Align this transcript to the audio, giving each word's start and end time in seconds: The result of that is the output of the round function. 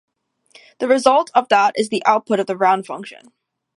The 0.79 0.87
result 0.87 1.29
of 1.35 1.47
that 1.49 1.75
is 1.77 1.89
the 1.89 2.03
output 2.07 2.39
of 2.39 2.47
the 2.47 2.57
round 2.57 2.87
function. 2.87 3.33